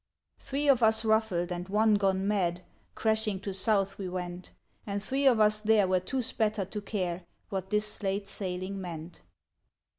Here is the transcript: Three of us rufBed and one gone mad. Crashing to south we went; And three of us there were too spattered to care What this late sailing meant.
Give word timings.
Three 0.39 0.67
of 0.67 0.81
us 0.81 1.03
rufBed 1.03 1.51
and 1.51 1.69
one 1.69 1.93
gone 1.93 2.27
mad. 2.27 2.63
Crashing 2.95 3.39
to 3.41 3.53
south 3.53 3.99
we 3.99 4.09
went; 4.09 4.49
And 4.87 4.97
three 5.03 5.27
of 5.27 5.39
us 5.39 5.59
there 5.61 5.87
were 5.87 5.99
too 5.99 6.23
spattered 6.23 6.71
to 6.71 6.81
care 6.81 7.23
What 7.49 7.69
this 7.69 8.01
late 8.01 8.27
sailing 8.27 8.81
meant. 8.81 9.21